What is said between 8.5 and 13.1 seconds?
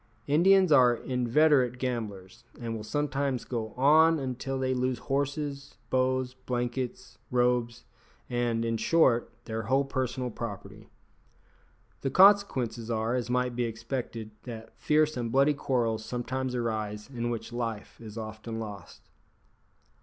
in short, their whole personal property. The consequences